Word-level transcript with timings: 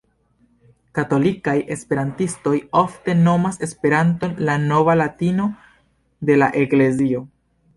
Katolikaj 0.99 1.53
esperantistoj 1.75 2.55
ofte 2.81 3.15
nomas 3.29 3.61
Esperanton 3.67 4.33
"la 4.49 4.57
nova 4.67 4.97
latino 5.03 5.47
de 6.31 6.39
la 6.43 6.49
Eklezio". 6.65 7.23